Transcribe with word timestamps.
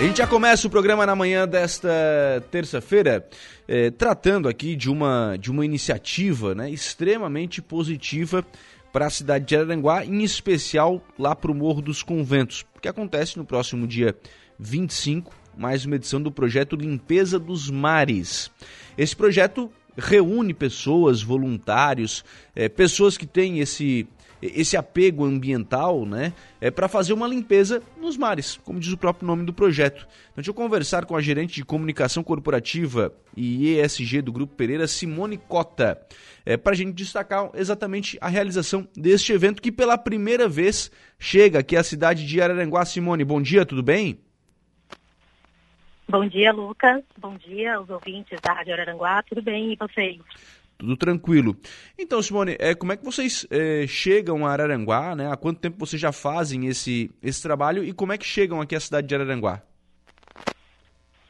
A 0.00 0.02
gente 0.02 0.16
já 0.16 0.26
começa 0.26 0.66
o 0.66 0.70
programa 0.70 1.04
na 1.04 1.14
manhã 1.14 1.46
desta 1.46 1.90
terça-feira, 2.50 3.28
eh, 3.68 3.90
tratando 3.90 4.48
aqui 4.48 4.74
de 4.74 4.88
uma, 4.88 5.36
de 5.38 5.50
uma 5.50 5.62
iniciativa 5.62 6.54
né, 6.54 6.70
extremamente 6.70 7.60
positiva 7.60 8.42
para 8.90 9.08
a 9.08 9.10
cidade 9.10 9.44
de 9.44 9.54
Araranguá, 9.54 10.02
em 10.02 10.22
especial 10.22 11.02
lá 11.18 11.36
para 11.36 11.52
o 11.52 11.54
Morro 11.54 11.82
dos 11.82 12.02
Conventos, 12.02 12.64
que 12.80 12.88
acontece 12.88 13.36
no 13.36 13.44
próximo 13.44 13.86
dia 13.86 14.16
25, 14.58 15.34
mais 15.54 15.84
uma 15.84 15.96
edição 15.96 16.22
do 16.22 16.32
projeto 16.32 16.76
Limpeza 16.76 17.38
dos 17.38 17.68
Mares. 17.68 18.50
Esse 18.96 19.14
projeto 19.14 19.70
reúne 19.98 20.54
pessoas, 20.54 21.22
voluntários, 21.22 22.24
eh, 22.56 22.70
pessoas 22.70 23.18
que 23.18 23.26
têm 23.26 23.58
esse 23.58 24.08
esse 24.42 24.76
apego 24.76 25.24
ambiental, 25.24 26.06
né, 26.06 26.32
é 26.60 26.70
para 26.70 26.88
fazer 26.88 27.12
uma 27.12 27.26
limpeza 27.26 27.82
nos 28.00 28.16
mares, 28.16 28.58
como 28.64 28.80
diz 28.80 28.92
o 28.92 28.96
próprio 28.96 29.26
nome 29.26 29.44
do 29.44 29.52
projeto. 29.52 30.06
Então, 30.32 30.36
deixa 30.36 30.50
eu 30.50 30.54
conversar 30.54 31.04
com 31.04 31.16
a 31.16 31.20
gerente 31.20 31.54
de 31.54 31.64
comunicação 31.64 32.22
corporativa 32.22 33.12
e 33.36 33.78
ESG 33.78 34.22
do 34.22 34.32
Grupo 34.32 34.54
Pereira, 34.54 34.86
Simone 34.86 35.36
Cota, 35.36 36.00
é, 36.44 36.56
para 36.56 36.72
a 36.72 36.76
gente 36.76 36.92
destacar 36.92 37.50
exatamente 37.54 38.18
a 38.20 38.28
realização 38.28 38.88
deste 38.96 39.32
evento 39.32 39.60
que 39.60 39.70
pela 39.70 39.98
primeira 39.98 40.48
vez 40.48 40.90
chega 41.18 41.58
aqui 41.58 41.76
à 41.76 41.82
cidade 41.82 42.26
de 42.26 42.40
Araranguá. 42.40 42.84
Simone, 42.84 43.24
bom 43.24 43.40
dia, 43.42 43.66
tudo 43.66 43.82
bem? 43.82 44.18
Bom 46.10 46.26
dia, 46.26 46.52
Lucas. 46.52 47.04
Bom 47.18 47.36
dia 47.36 47.76
aos 47.76 47.88
ouvintes 47.88 48.36
da 48.40 48.52
Rádio 48.52 48.72
Araranguá. 48.72 49.22
Tudo 49.22 49.42
bem 49.42 49.72
e 49.72 49.76
vocês? 49.76 50.18
Tudo 50.80 50.96
tranquilo. 50.96 51.54
Então, 51.98 52.22
Simone, 52.22 52.56
é, 52.58 52.74
como 52.74 52.92
é 52.92 52.96
que 52.96 53.04
vocês 53.04 53.46
é, 53.50 53.86
chegam 53.86 54.46
a 54.46 54.50
Araranguá, 54.50 55.14
né? 55.14 55.30
Há 55.30 55.36
quanto 55.36 55.60
tempo 55.60 55.78
vocês 55.78 56.00
já 56.00 56.10
fazem 56.10 56.66
esse, 56.66 57.10
esse 57.22 57.42
trabalho 57.42 57.84
e 57.84 57.92
como 57.92 58.12
é 58.12 58.18
que 58.18 58.24
chegam 58.24 58.60
aqui 58.60 58.74
à 58.74 58.80
cidade 58.80 59.06
de 59.06 59.14
Araranguá? 59.14 59.62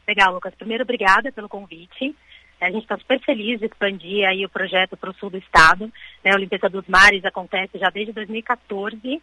Legal, 0.07 0.33
Lucas. 0.33 0.55
Primeiro, 0.55 0.85
obrigada 0.85 1.33
pelo 1.33 1.49
convite. 1.49 2.15
A 2.61 2.71
gente 2.71 2.83
está 2.83 2.97
super 2.97 3.21
feliz 3.21 3.59
de 3.59 3.67
expandir 3.67 4.25
aí 4.29 4.45
o 4.45 4.49
projeto 4.49 4.97
para 4.97 5.11
o 5.11 5.15
sul 5.15 5.31
do 5.31 5.39
estado. 5.39 5.87
Né? 6.25 6.31
A 6.33 6.39
Limpeza 6.39 6.69
dos 6.69 6.87
Mares 6.87 7.25
acontece 7.25 7.79
já 7.79 7.91
desde 7.91 8.13
2014 8.13 9.21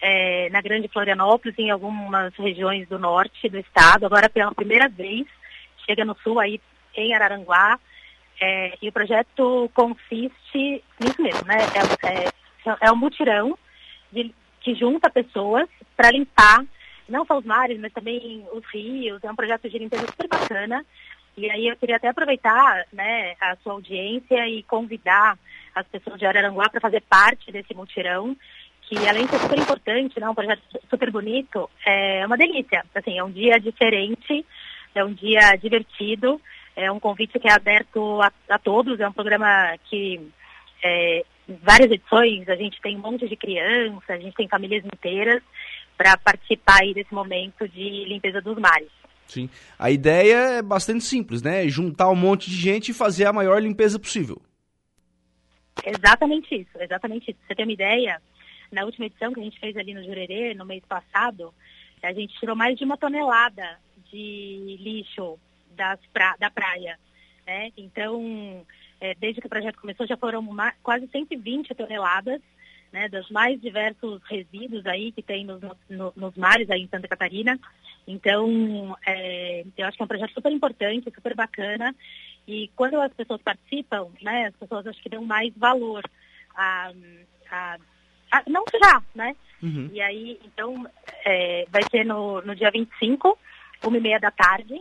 é, 0.00 0.48
na 0.50 0.62
Grande 0.62 0.88
Florianópolis, 0.88 1.58
em 1.58 1.70
algumas 1.70 2.34
regiões 2.36 2.88
do 2.88 2.98
norte 2.98 3.48
do 3.48 3.58
estado. 3.58 4.06
Agora, 4.06 4.30
pela 4.30 4.54
primeira 4.54 4.88
vez, 4.88 5.26
chega 5.84 6.04
no 6.04 6.16
sul 6.22 6.38
aí 6.38 6.60
em 6.94 7.14
Araranguá, 7.14 7.78
é, 8.40 8.76
e 8.80 8.88
o 8.88 8.92
projeto 8.92 9.70
consiste 9.74 10.82
nisso 11.00 11.20
mesmo, 11.20 11.46
né? 11.46 11.56
É, 12.04 12.28
é, 12.68 12.76
é 12.82 12.92
um 12.92 12.96
mutirão 12.96 13.58
de, 14.12 14.32
que 14.60 14.74
junta 14.74 15.10
pessoas 15.10 15.68
para 15.96 16.10
limpar 16.10 16.64
não 17.08 17.24
só 17.24 17.38
os 17.38 17.44
mares, 17.44 17.80
mas 17.80 17.92
também 17.92 18.44
os 18.52 18.64
rios. 18.72 19.22
É 19.24 19.30
um 19.30 19.36
projeto 19.36 19.68
de 19.68 19.78
limpeza 19.78 20.06
super 20.06 20.28
bacana. 20.28 20.84
E 21.36 21.50
aí 21.50 21.68
eu 21.68 21.76
queria 21.76 21.96
até 21.96 22.08
aproveitar 22.08 22.84
né, 22.92 23.34
a 23.40 23.56
sua 23.62 23.72
audiência 23.72 24.46
e 24.48 24.62
convidar 24.64 25.38
as 25.74 25.86
pessoas 25.86 26.18
de 26.18 26.26
Araranguá 26.26 26.68
para 26.68 26.80
fazer 26.80 27.00
parte 27.02 27.52
desse 27.52 27.74
mutirão, 27.74 28.36
que 28.82 28.96
além 29.08 29.24
de 29.24 29.30
ser 29.30 29.38
super 29.38 29.58
importante, 29.58 30.18
né, 30.18 30.28
um 30.28 30.34
projeto 30.34 30.62
super 30.90 31.10
bonito, 31.10 31.70
é 31.86 32.26
uma 32.26 32.36
delícia. 32.36 32.84
Assim, 32.94 33.18
é 33.18 33.24
um 33.24 33.30
dia 33.30 33.58
diferente, 33.60 34.44
é 34.94 35.04
um 35.04 35.12
dia 35.12 35.56
divertido. 35.60 36.40
É 36.78 36.92
um 36.92 37.00
convite 37.00 37.40
que 37.40 37.48
é 37.48 37.52
aberto 37.52 38.22
a, 38.22 38.32
a 38.48 38.56
todos, 38.56 39.00
é 39.00 39.08
um 39.08 39.12
programa 39.12 39.76
que 39.90 40.30
é, 40.84 41.24
várias 41.60 41.90
edições, 41.90 42.48
a 42.48 42.54
gente 42.54 42.80
tem 42.80 42.96
um 42.96 43.00
monte 43.00 43.28
de 43.28 43.34
crianças, 43.34 44.08
a 44.08 44.16
gente 44.16 44.36
tem 44.36 44.46
famílias 44.46 44.84
inteiras 44.84 45.42
para 45.96 46.16
participar 46.16 46.78
aí 46.82 46.94
desse 46.94 47.12
momento 47.12 47.68
de 47.68 48.04
limpeza 48.04 48.40
dos 48.40 48.56
mares. 48.58 48.92
Sim. 49.26 49.50
A 49.76 49.90
ideia 49.90 50.58
é 50.58 50.62
bastante 50.62 51.02
simples, 51.02 51.42
né? 51.42 51.68
Juntar 51.68 52.10
um 52.10 52.14
monte 52.14 52.48
de 52.48 52.56
gente 52.56 52.92
e 52.92 52.94
fazer 52.94 53.26
a 53.26 53.32
maior 53.32 53.60
limpeza 53.60 53.98
possível. 53.98 54.40
Exatamente 55.84 56.54
isso, 56.54 56.78
exatamente 56.80 57.32
isso. 57.32 57.40
Você 57.44 57.56
tem 57.56 57.64
uma 57.64 57.72
ideia? 57.72 58.22
Na 58.70 58.84
última 58.84 59.06
edição 59.06 59.32
que 59.32 59.40
a 59.40 59.42
gente 59.42 59.58
fez 59.58 59.76
ali 59.76 59.94
no 59.94 60.04
Jurerê, 60.04 60.54
no 60.54 60.64
mês 60.64 60.84
passado, 60.88 61.52
a 62.04 62.12
gente 62.12 62.38
tirou 62.38 62.54
mais 62.54 62.78
de 62.78 62.84
uma 62.84 62.96
tonelada 62.96 63.80
de 64.12 64.76
lixo 64.78 65.40
das 65.78 65.98
pra, 66.12 66.36
da 66.38 66.50
praia. 66.50 66.98
Né? 67.46 67.72
Então, 67.78 68.66
é, 69.00 69.14
desde 69.14 69.40
que 69.40 69.46
o 69.46 69.50
projeto 69.50 69.80
começou, 69.80 70.06
já 70.06 70.16
foram 70.16 70.46
quase 70.82 71.08
120 71.08 71.74
toneladas 71.74 72.42
né, 72.92 73.08
dos 73.08 73.30
mais 73.30 73.60
diversos 73.60 74.20
resíduos 74.24 74.84
aí 74.86 75.12
que 75.12 75.22
tem 75.22 75.44
nos, 75.44 75.60
no, 75.88 76.12
nos 76.16 76.34
mares 76.36 76.70
aí 76.70 76.82
em 76.82 76.88
Santa 76.88 77.08
Catarina. 77.08 77.58
Então, 78.06 78.96
é, 79.06 79.64
eu 79.76 79.86
acho 79.86 79.96
que 79.96 80.02
é 80.02 80.04
um 80.04 80.08
projeto 80.08 80.32
super 80.32 80.52
importante, 80.52 81.12
super 81.14 81.34
bacana. 81.34 81.94
E 82.46 82.70
quando 82.74 82.98
as 83.00 83.12
pessoas 83.12 83.42
participam, 83.42 84.08
né, 84.22 84.46
as 84.46 84.56
pessoas 84.56 84.86
acho 84.86 85.02
que 85.02 85.10
dão 85.10 85.24
mais 85.24 85.52
valor 85.54 86.02
a, 86.54 86.90
a, 87.50 87.78
a 88.32 88.42
não 88.48 88.64
tirar, 88.64 89.02
né? 89.14 89.36
Uhum. 89.62 89.90
E 89.92 90.00
aí, 90.00 90.40
então, 90.44 90.86
é, 91.24 91.66
vai 91.70 91.82
ser 91.90 92.04
no, 92.04 92.40
no 92.42 92.54
dia 92.54 92.70
25, 92.70 93.38
uma 93.84 93.98
e 93.98 94.00
meia 94.00 94.18
da 94.18 94.30
tarde, 94.30 94.80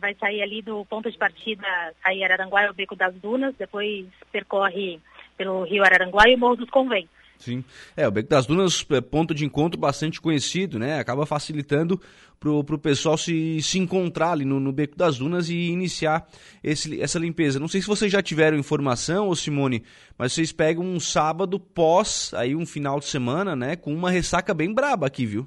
vai 0.00 0.14
sair 0.14 0.42
ali 0.42 0.62
do 0.62 0.84
ponto 0.86 1.10
de 1.10 1.18
partida 1.18 1.66
aí 2.04 2.22
Araranguá 2.22 2.62
é 2.62 2.70
o 2.70 2.74
Beco 2.74 2.96
das 2.96 3.14
Dunas, 3.14 3.54
depois 3.58 4.06
percorre 4.30 5.00
pelo 5.36 5.64
Rio 5.64 5.84
Araranguá 5.84 6.28
e 6.28 6.34
o 6.34 6.38
Morro 6.38 6.56
dos 6.56 6.70
Conventos. 6.70 7.10
Sim, 7.38 7.62
é, 7.96 8.08
o 8.08 8.10
Beco 8.10 8.28
das 8.28 8.46
Dunas 8.46 8.84
é 8.90 9.00
ponto 9.00 9.34
de 9.34 9.44
encontro 9.44 9.78
bastante 9.78 10.20
conhecido, 10.20 10.78
né? 10.78 10.98
Acaba 10.98 11.26
facilitando 11.26 12.00
pro, 12.40 12.64
pro 12.64 12.78
pessoal 12.78 13.16
se, 13.16 13.60
se 13.62 13.78
encontrar 13.78 14.32
ali 14.32 14.44
no, 14.44 14.58
no 14.58 14.72
Beco 14.72 14.96
das 14.96 15.18
Dunas 15.18 15.48
e 15.48 15.68
iniciar 15.68 16.26
esse, 16.62 17.00
essa 17.00 17.18
limpeza. 17.18 17.60
Não 17.60 17.68
sei 17.68 17.80
se 17.80 17.86
vocês 17.86 18.10
já 18.10 18.22
tiveram 18.22 18.56
informação, 18.56 19.28
ô 19.28 19.36
Simone, 19.36 19.82
mas 20.16 20.32
vocês 20.32 20.52
pegam 20.52 20.84
um 20.84 21.00
sábado 21.00 21.58
pós, 21.60 22.32
aí 22.34 22.54
um 22.54 22.64
final 22.64 22.98
de 22.98 23.06
semana, 23.06 23.54
né? 23.54 23.76
Com 23.76 23.94
uma 23.94 24.10
ressaca 24.10 24.54
bem 24.54 24.72
braba 24.72 25.06
aqui, 25.06 25.26
viu? 25.26 25.46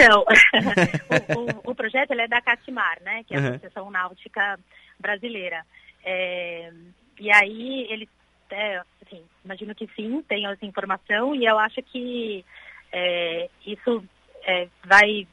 Então, 0.00 0.24
o, 1.36 1.68
o, 1.68 1.70
o, 1.72 1.74
projeto 1.74 2.12
é 2.12 2.26
da 2.26 2.40
Catimar, 2.40 2.98
né, 3.02 3.22
que 3.24 3.34
é 3.34 3.38
a 3.38 3.40
uhum. 3.40 3.48
Associação 3.48 3.90
Náutica 3.90 4.58
Brasileira. 4.98 5.64
É, 6.02 6.72
e 7.18 7.30
aí 7.30 7.86
eles, 7.90 8.08
é, 8.50 8.80
assim, 9.04 9.22
imagino 9.44 9.74
que 9.74 9.86
sim, 9.94 10.22
tem 10.22 10.46
essa 10.46 10.64
informação 10.64 11.34
e 11.34 11.44
eu 11.44 11.58
acho 11.58 11.82
que 11.82 12.44
é, 12.90 13.48
isso 13.66 14.02
é, 14.44 14.68
vai 14.84 15.28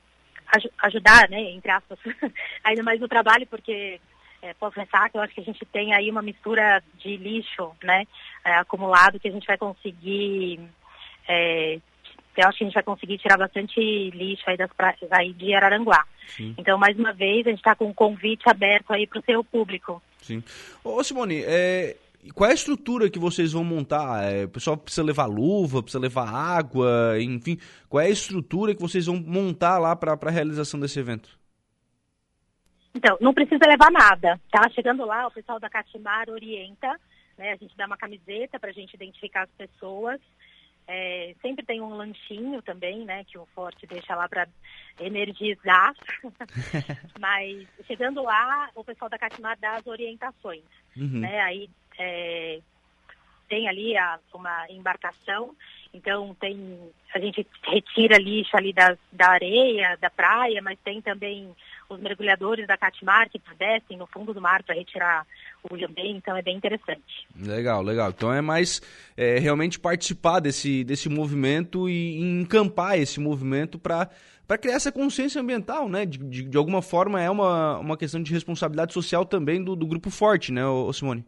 aj 0.54 0.70
ajudar, 0.84 1.30
né, 1.30 1.42
entre 1.52 1.72
aspas, 1.72 2.00
ainda 2.64 2.84
mais 2.84 3.00
no 3.00 3.08
trabalho, 3.08 3.48
porque 3.48 4.00
é, 4.42 4.54
posso 4.54 4.76
pensar 4.76 5.10
que 5.10 5.18
eu 5.18 5.22
acho 5.22 5.34
que 5.34 5.42
a 5.42 5.46
gente 5.46 5.66
tem 5.66 5.94
aí 5.94 6.10
uma 6.10 6.22
mistura 6.22 6.84
de 6.98 7.18
lixo, 7.18 7.72
né, 7.84 8.06
é, 8.46 8.54
acumulado 8.56 9.20
que 9.20 9.28
a 9.28 9.32
gente 9.32 9.48
vai 9.48 9.58
conseguir 9.58 10.60
é, 11.28 11.80
eu 12.42 12.48
acho 12.48 12.58
que 12.58 12.64
a 12.64 12.68
gente 12.68 12.74
vai 12.74 12.84
conseguir 12.84 13.18
tirar 13.18 13.38
bastante 13.38 13.80
lixo 14.12 14.44
aí, 14.48 14.58
das 14.58 14.72
praias, 14.74 15.12
aí 15.12 15.34
de 15.34 15.54
Araranguá. 15.54 16.06
Sim. 16.28 16.54
Então, 16.58 16.78
mais 16.78 16.98
uma 16.98 17.14
vez, 17.14 17.48
a 17.48 17.50
gente 17.50 17.60
está 17.60 17.76
com 17.76 17.86
um 17.86 17.94
convite 17.94 18.50
aberto 18.50 18.92
aí 18.92 19.08
para 19.08 19.20
o 19.20 19.24
seu 19.24 19.44
público. 19.44 20.02
Sim. 20.22 20.44
Ô, 20.84 21.04
Simone, 21.04 21.44
é, 21.46 21.96
qual 22.34 22.50
é 22.50 22.52
a 22.52 22.56
estrutura 22.56 23.10
que 23.10 23.20
vocês 23.20 23.54
vão 23.54 23.64
montar? 23.64 24.24
É, 24.24 24.46
o 24.46 24.50
pessoal 24.50 24.78
precisa 24.78 25.04
levar 25.04 25.26
luva, 25.26 25.82
precisa 25.82 26.02
levar 26.02 26.28
água, 26.28 27.16
enfim. 27.20 27.58
Qual 27.90 28.02
é 28.02 28.08
a 28.08 28.12
estrutura 28.12 28.76
que 28.76 28.82
vocês 28.82 29.06
vão 29.06 29.18
montar 29.18 29.78
lá 29.80 29.96
para 29.96 30.14
a 30.14 30.32
realização 30.32 30.80
desse 30.80 31.00
evento? 31.00 31.38
Então, 32.94 33.18
não 33.22 33.34
precisa 33.34 33.66
levar 33.68 33.92
nada, 33.92 34.40
tá? 34.52 34.68
Chegando 34.72 35.06
lá, 35.06 35.28
o 35.28 35.32
pessoal 35.32 35.60
da 35.60 35.70
Catimar 35.70 36.30
orienta, 36.30 36.88
né? 37.38 37.52
A 37.52 37.56
gente 37.56 37.78
dá 37.78 37.86
uma 37.86 37.98
camiseta 37.98 38.60
para 38.60 38.72
a 38.72 38.74
gente 38.74 38.94
identificar 38.96 39.44
as 39.44 39.52
pessoas. 39.52 40.20
É, 40.88 41.36
sempre 41.42 41.66
tem 41.66 41.82
um 41.82 41.94
lanchinho 41.96 42.62
também, 42.62 43.04
né, 43.04 43.26
que 43.26 43.38
o 43.38 43.46
Forte 43.48 43.86
deixa 43.86 44.16
lá 44.16 44.28
para 44.30 44.48
energizar. 45.00 45.94
Mas 47.20 47.68
chegando 47.86 48.24
lá, 48.24 48.70
o 48.74 48.84
pessoal 48.84 49.10
da 49.10 49.18
Catimar 49.18 49.58
dá 49.60 49.76
as 49.76 49.86
orientações. 49.86 50.64
Uhum. 50.96 51.20
Né? 51.20 51.42
Aí 51.42 51.70
é, 52.00 52.62
tem 53.50 53.68
ali 53.68 53.98
a, 53.98 54.20
uma 54.34 54.66
embarcação, 54.70 55.56
então 55.94 56.36
tem 56.36 56.92
a 57.14 57.20
gente 57.20 57.46
retira 57.64 58.18
lixo 58.18 58.56
ali 58.56 58.72
da, 58.74 58.98
da 59.12 59.30
areia, 59.30 59.98
da 60.00 60.10
praia, 60.10 60.62
mas 60.62 60.78
tem 60.84 61.02
também 61.02 61.54
os 61.90 62.00
mergulhadores 62.00 62.68
da 62.68 62.78
Catimar 62.78 63.30
que 63.30 63.42
descem 63.58 63.98
no 63.98 64.08
fundo 64.08 64.34
do 64.34 64.42
mar 64.42 64.64
para 64.64 64.76
retirar 64.76 65.26
o 65.64 65.76
lambém, 65.76 66.18
então 66.18 66.36
é 66.36 66.42
bem 66.42 66.58
interessante. 66.58 67.28
Legal, 67.36 67.82
legal. 67.82 68.10
Então 68.10 68.34
é 68.34 68.42
mais 68.42 68.82
é, 69.16 69.40
realmente 69.40 69.80
participar 69.80 70.40
desse, 70.40 70.84
desse 70.84 71.10
movimento 71.10 71.90
e 71.90 72.20
encampar 72.20 72.98
esse 72.98 73.20
movimento 73.20 73.80
para 73.80 74.10
para 74.48 74.58
criar 74.58 74.76
essa 74.76 74.94
consciência 74.94 75.42
ambiental, 75.42 75.90
né? 75.90 76.06
De, 76.06 76.18
de, 76.18 76.44
de, 76.44 76.58
alguma 76.58 76.82
forma 76.82 77.22
é 77.22 77.30
uma, 77.30 77.80
uma 77.80 77.98
questão 77.98 78.24
de 78.24 78.32
responsabilidade 78.32 78.94
social 78.94 79.26
também 79.26 79.62
do, 79.62 79.76
do 79.76 79.86
grupo 79.86 80.10
forte, 80.10 80.54
né, 80.54 80.62
Simone? 80.94 81.26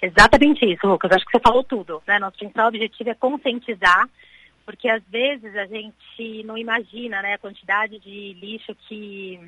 Exatamente 0.00 0.64
isso, 0.64 0.86
Lucas. 0.86 1.10
Acho 1.12 1.26
que 1.26 1.32
você 1.32 1.42
falou 1.42 1.62
tudo. 1.62 2.02
Né? 2.06 2.18
Nosso 2.18 2.38
principal 2.38 2.68
objetivo 2.68 3.10
é 3.10 3.14
conscientizar 3.14 4.08
porque 4.68 4.86
às 4.86 5.02
vezes 5.04 5.56
a 5.56 5.64
gente 5.64 6.42
não 6.44 6.58
imagina 6.58 7.22
né, 7.22 7.32
a 7.32 7.38
quantidade 7.38 7.98
de 8.00 8.34
lixo 8.34 8.74
que 8.86 9.40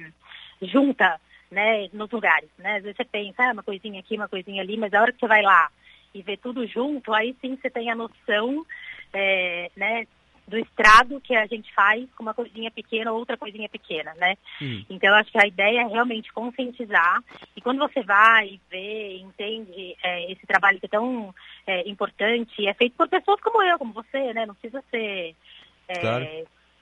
junta 0.63 1.21
né, 1.51 1.91
nos 1.93 2.11
lugares. 2.11 2.49
Né? 2.57 2.77
Às 2.77 2.85
vezes 2.85 2.97
você 2.97 3.05
pensa, 3.05 3.43
ah, 3.43 3.53
uma 3.53 3.63
coisinha 3.63 4.01
aqui, 4.01 4.17
uma 4.17 4.31
coisinha 4.31 4.63
ali, 4.63 4.79
mas 4.79 4.95
a 4.95 5.03
hora 5.03 5.13
que 5.13 5.21
você 5.21 5.29
vai 5.29 5.43
lá 5.43 5.71
e 6.15 6.23
vê 6.23 6.39
tudo 6.39 6.67
junto, 6.67 7.13
aí 7.13 7.37
sim 7.39 7.55
você 7.55 7.69
tem 7.69 7.91
a 7.91 7.95
noção 7.95 8.65
é, 9.13 9.71
né, 9.77 10.07
do 10.51 10.59
estrago 10.59 11.21
que 11.21 11.35
a 11.35 11.47
gente 11.47 11.73
faz 11.73 12.07
com 12.17 12.23
uma 12.25 12.35
coisinha 12.35 12.71
pequena 12.71 13.13
ou 13.13 13.19
outra 13.19 13.37
coisinha 13.37 13.69
pequena, 13.69 14.13
né? 14.19 14.37
Hum. 14.61 14.85
Então, 14.91 15.15
acho 15.15 15.31
que 15.31 15.39
a 15.39 15.47
ideia 15.47 15.83
é 15.83 15.87
realmente 15.87 16.33
conscientizar 16.33 17.23
e 17.57 17.61
quando 17.61 17.79
você 17.79 18.03
vai 18.03 18.49
e 18.49 18.61
vê, 18.69 19.19
entende 19.19 19.97
é, 20.03 20.33
esse 20.33 20.47
trabalho 20.47 20.81
que 20.81 20.87
é 20.87 20.89
tão 20.89 21.35
é, 21.67 21.89
importante, 21.89 22.67
é 22.67 22.75
feito 22.75 22.97
por 22.97 23.09
pessoas 23.09 23.41
como 23.41 23.63
eu, 23.63 23.79
como 23.79 23.93
você, 23.93 24.35
né? 24.35 24.45
Não 24.45 24.55
precisa 24.55 24.83
ser 24.91 25.35
é, 25.89 26.01
claro. 26.01 26.27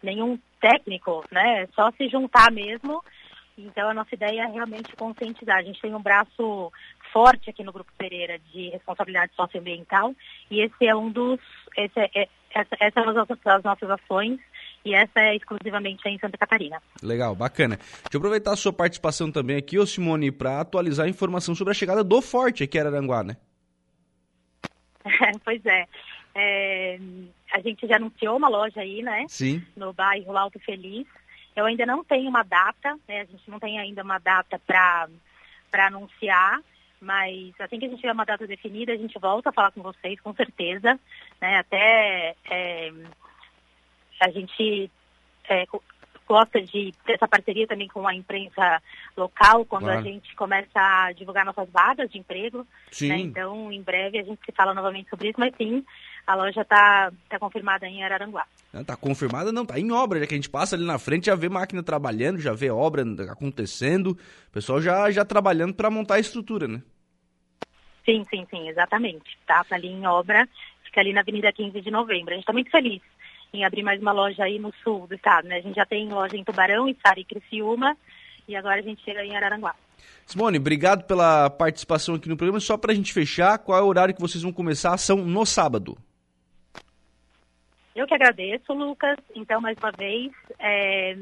nenhum 0.03 0.39
técnico, 0.61 1.23
né? 1.31 1.69
Só 1.75 1.91
se 1.93 2.09
juntar 2.09 2.51
mesmo 2.51 3.03
então, 3.59 3.91
a 3.91 3.95
nossa 3.95 4.15
ideia 4.15 4.43
é 4.43 4.47
realmente 4.47 4.95
conscientizar. 4.95 5.57
A 5.57 5.63
gente 5.63 5.81
tem 5.81 5.93
um 5.93 6.01
braço 6.01 6.73
forte 7.13 7.51
aqui 7.51 7.65
no 7.65 7.73
Grupo 7.73 7.91
Pereira 7.99 8.39
de 8.39 8.69
responsabilidade 8.69 9.35
socioambiental 9.35 10.15
e 10.51 10.61
esse 10.61 10.87
é 10.87 10.95
um 10.95 11.11
dos, 11.11 11.41
esse 11.77 11.99
é, 11.99 12.11
é 12.15 12.29
essa, 12.55 12.77
essa 12.81 13.01
é 13.01 13.03
uma 13.03 13.13
das 13.13 13.63
nossas 13.63 13.91
ações 13.91 14.41
e 14.85 14.95
essa 14.95 15.21
é 15.21 15.37
exclusivamente 15.37 16.09
em 16.09 16.19
Santa 16.19 16.39
Catarina. 16.39 16.81
Legal, 17.03 17.35
bacana. 17.35 17.77
Deixa 17.77 18.09
eu 18.15 18.19
aproveitar 18.19 18.53
a 18.53 18.57
sua 18.57 18.73
participação 18.73 19.31
também 19.31 19.57
aqui, 19.57 19.79
ô 19.79 19.87
Simone, 19.87 20.31
para 20.31 20.61
atualizar 20.61 21.07
a 21.07 21.11
informação 21.11 21.55
sobre 21.55 21.73
a 21.73 21.75
chegada 21.75 22.03
do 22.03 22.23
Forte 22.23 22.65
aqui 22.65 22.79
em 22.79 22.81
Araranguá, 22.81 23.23
né? 23.23 23.37
pois 25.45 25.65
é. 25.67 25.87
é. 26.35 26.99
A 27.53 27.61
gente 27.61 27.87
já 27.87 27.97
anunciou 27.97 28.37
uma 28.37 28.49
loja 28.49 28.81
aí, 28.81 29.03
né? 29.03 29.25
Sim. 29.29 29.63
No 29.77 29.93
bairro 29.93 30.37
Alto 30.37 30.59
Feliz. 30.61 31.07
Eu 31.57 31.65
ainda 31.65 31.85
não 31.85 32.05
tenho 32.05 32.29
uma 32.29 32.45
data, 32.45 32.97
né? 33.09 33.23
A 33.23 33.25
gente 33.25 33.51
não 33.51 33.59
tem 33.59 33.79
ainda 33.81 34.03
uma 34.03 34.19
data 34.19 34.61
para 34.67 35.09
anunciar, 35.87 36.61
mas 37.01 37.53
assim 37.61 37.79
que 37.79 37.87
a 37.87 37.89
gente 37.89 38.01
tiver 38.01 38.13
uma 38.13 38.25
data 38.25 38.47
definida, 38.47 38.93
a 38.93 38.97
gente 38.97 39.19
volta 39.19 39.51
a 39.51 39.53
falar 39.53 39.73
com 39.73 39.83
vocês, 39.83 40.21
com 40.21 40.35
certeza. 40.35 40.99
Né? 41.41 41.57
Até 41.57 42.35
é, 42.51 42.93
a 44.21 44.31
gente 44.31 44.91
é, 45.49 45.65
gosta 46.29 46.61
de 46.61 46.93
ter 47.07 47.15
essa 47.15 47.27
parceria 47.27 47.67
também 47.67 47.89
com 47.89 48.07
a 48.07 48.15
imprensa 48.15 48.83
local, 49.17 49.65
quando 49.65 49.85
claro. 49.85 49.99
a 49.99 50.03
gente 50.03 50.37
começa 50.37 50.79
a 50.79 51.13
divulgar 51.13 51.45
nossas 51.45 51.69
vagas 51.71 52.11
de 52.11 52.19
emprego. 52.19 52.67
Né? 53.01 53.19
Então, 53.19 53.73
em 53.73 53.83
breve 53.83 54.19
a 54.19 54.23
gente 54.23 54.41
se 54.45 54.53
fala 54.53 54.75
novamente 54.75 55.09
sobre 55.09 55.31
isso, 55.31 55.41
mas 55.41 55.55
sim, 55.57 55.85
a 56.29 56.35
loja 56.35 56.61
está 56.61 57.11
tá 57.27 57.39
confirmada 57.39 57.89
em 57.89 58.05
Araranguá. 58.05 58.45
Está 58.75 58.95
confirmada, 58.95 59.51
não, 59.51 59.63
está 59.63 59.81
em 59.81 59.91
obra, 59.91 60.21
já 60.21 60.27
que 60.27 60.35
a 60.35 60.37
gente 60.37 60.51
passa 60.51 60.77
ali 60.77 60.85
na 60.85 60.99
frente, 60.99 61.25
já 61.25 61.35
vê 61.35 61.49
máquina 61.49 61.83
trabalhando, 61.83 62.39
já 62.39 62.53
vê 62.53 62.71
obra 62.71 63.03
acontecendo, 63.31 64.11
o 64.11 64.53
pessoal 64.53 64.79
já, 64.79 65.11
já 65.11 65.25
trabalhando 65.25 65.73
para 65.73 65.91
montar 65.91 66.17
a 66.17 66.21
estrutura, 66.21 66.69
né? 66.69 66.83
Sim, 68.05 68.25
sim, 68.29 68.47
sim, 68.51 68.69
exatamente. 68.69 69.39
Está 69.41 69.65
tá 69.65 69.75
ali 69.75 69.89
em 69.89 70.07
obra, 70.07 70.47
fica 70.85 71.01
ali 71.01 71.15
na 71.15 71.23
Avenida 71.23 71.51
15 71.51 71.81
de 71.81 71.91
Novembro. 71.91 72.33
A 72.33 72.35
gente 72.35 72.43
está 72.43 72.53
muito 72.53 72.71
feliz 72.71 73.01
em 73.55 73.65
abrir 73.65 73.83
mais 73.83 73.99
uma 73.99 74.13
loja 74.13 74.45
aí 74.45 74.59
no 74.59 74.71
sul 74.85 75.07
do 75.07 75.15
estado, 75.15 75.49
né? 75.49 75.57
A 75.57 75.63
gente 75.63 75.77
já 75.77 75.87
tem 75.87 76.11
loja 76.11 76.37
em 76.37 76.45
Tubarão, 76.45 76.87
Içara 76.87 77.19
e 77.19 77.25
Criciúma, 77.25 77.97
e 78.47 78.55
agora 78.55 78.81
a 78.81 78.83
gente 78.83 79.03
chega 79.03 79.25
em 79.25 79.35
Araranguá. 79.35 79.75
Simone, 80.27 80.59
obrigado 80.59 81.05
pela 81.05 81.49
participação 81.49 82.17
aqui 82.17 82.29
no 82.29 82.37
programa. 82.37 82.61
Só 82.61 82.77
para 82.77 82.93
a 82.93 82.95
gente 82.95 83.15
fechar, 83.15 83.59
qual 83.59 83.79
é 83.79 83.83
o 83.83 83.87
horário 83.87 84.15
que 84.15 84.21
vocês 84.21 84.43
vão 84.43 84.53
começar 84.53 84.91
a 84.91 84.95
ação 84.95 85.25
no 85.25 85.47
sábado? 85.47 85.97
Eu 87.99 88.07
que 88.07 88.15
agradeço, 88.15 88.73
Lucas. 88.73 89.17
Então, 89.35 89.61
mais 89.61 89.77
uma 89.79 89.91
vez, 89.91 90.33
é, 90.59 91.17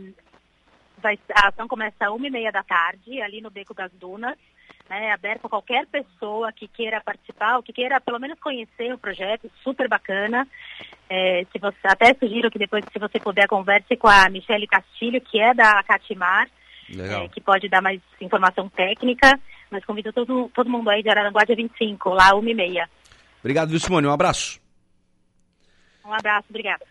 vai, 0.98 1.18
a 1.34 1.48
ação 1.48 1.66
começa 1.66 1.96
às 2.00 2.10
uma 2.10 2.26
e 2.26 2.30
meia 2.30 2.52
da 2.52 2.62
tarde, 2.62 3.20
ali 3.22 3.40
no 3.40 3.50
Beco 3.50 3.72
das 3.74 3.90
Dunas 3.92 4.36
né, 4.88 5.12
aberto 5.12 5.46
a 5.46 5.48
qualquer 5.48 5.86
pessoa 5.86 6.52
que 6.52 6.68
queira 6.68 7.00
participar, 7.00 7.56
ou 7.56 7.62
que 7.62 7.72
queira 7.72 8.00
pelo 8.00 8.18
menos 8.18 8.38
conhecer 8.38 8.92
o 8.92 8.98
projeto, 8.98 9.50
super 9.62 9.88
bacana. 9.88 10.46
É, 11.08 11.44
se 11.52 11.58
você, 11.58 11.78
até 11.84 12.14
sugiro 12.14 12.50
que 12.50 12.58
depois, 12.58 12.84
se 12.92 12.98
você 12.98 13.18
puder, 13.18 13.46
converse 13.46 13.96
com 13.96 14.08
a 14.08 14.28
Michele 14.28 14.66
Castilho, 14.66 15.20
que 15.20 15.40
é 15.40 15.54
da 15.54 15.82
Catimar, 15.82 16.48
é, 16.90 17.28
que 17.28 17.40
pode 17.40 17.68
dar 17.68 17.82
mais 17.82 18.00
informação 18.20 18.68
técnica, 18.68 19.38
mas 19.70 19.84
convido 19.84 20.12
todo, 20.12 20.50
todo 20.54 20.70
mundo 20.70 20.88
aí 20.88 21.02
de 21.02 21.08
Araranguá 21.08 21.44
dia 21.44 21.56
25, 21.56 22.10
lá 22.10 22.34
1 22.34 22.48
e 22.48 22.54
meia. 22.54 22.90
Obrigado, 23.40 23.70
viu, 23.70 23.80
Simone? 23.80 24.06
Um 24.06 24.12
abraço. 24.12 24.65
Um 26.06 26.12
abraço, 26.14 26.46
obrigada. 26.50 26.84